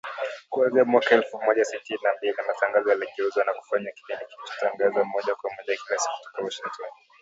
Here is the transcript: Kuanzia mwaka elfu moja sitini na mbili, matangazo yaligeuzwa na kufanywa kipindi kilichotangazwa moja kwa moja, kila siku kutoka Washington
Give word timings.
Kuanzia 0.49 0.85
mwaka 0.85 1.15
elfu 1.15 1.41
moja 1.41 1.65
sitini 1.65 1.99
na 2.03 2.09
mbili, 2.17 2.33
matangazo 2.47 2.89
yaligeuzwa 2.89 3.43
na 3.45 3.53
kufanywa 3.53 3.91
kipindi 3.91 4.25
kilichotangazwa 4.25 5.03
moja 5.03 5.35
kwa 5.35 5.49
moja, 5.53 5.77
kila 5.87 5.99
siku 5.99 6.15
kutoka 6.23 6.43
Washington 6.45 6.87